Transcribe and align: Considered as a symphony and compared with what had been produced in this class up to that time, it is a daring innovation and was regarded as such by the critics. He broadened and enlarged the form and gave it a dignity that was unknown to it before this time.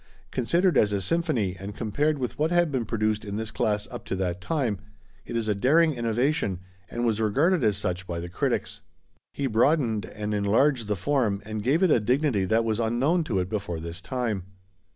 Considered 0.31 0.79
as 0.79 0.91
a 0.91 0.99
symphony 0.99 1.55
and 1.59 1.75
compared 1.75 2.17
with 2.17 2.39
what 2.39 2.49
had 2.49 2.71
been 2.71 2.85
produced 2.85 3.23
in 3.23 3.35
this 3.35 3.51
class 3.51 3.87
up 3.91 4.03
to 4.03 4.15
that 4.15 4.41
time, 4.41 4.79
it 5.27 5.35
is 5.35 5.47
a 5.47 5.53
daring 5.53 5.93
innovation 5.93 6.59
and 6.89 7.05
was 7.05 7.21
regarded 7.21 7.63
as 7.63 7.77
such 7.77 8.07
by 8.07 8.19
the 8.19 8.27
critics. 8.27 8.81
He 9.31 9.45
broadened 9.45 10.07
and 10.07 10.33
enlarged 10.33 10.87
the 10.87 10.95
form 10.95 11.39
and 11.45 11.61
gave 11.61 11.83
it 11.83 11.91
a 11.91 11.99
dignity 11.99 12.45
that 12.45 12.65
was 12.65 12.79
unknown 12.79 13.23
to 13.25 13.37
it 13.37 13.47
before 13.47 13.79
this 13.79 14.01
time. 14.01 14.45